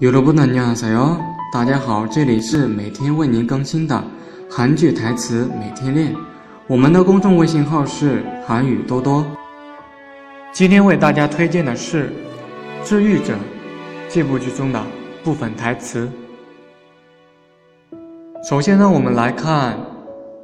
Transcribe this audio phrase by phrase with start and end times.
[0.00, 1.18] 여러분안녕하세요，
[1.52, 4.02] 大家好，这里是每天为您更新的
[4.50, 6.16] 韩剧台词每天练。
[6.66, 9.26] 我们的公众微信号是韩语多多。
[10.52, 12.08] 今天为大家推荐的是《
[12.82, 13.34] 治愈者》
[14.08, 14.82] 这部剧中的
[15.22, 16.10] 部分台词。
[18.48, 19.78] 首先呢，我们来看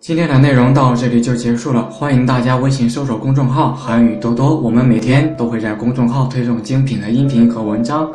[0.00, 8.10] 今天的内容到这里就结束了，欢迎大家微信搜索公众号“韩语多多”，我们每天都会在公众号推送精品的音频和文章。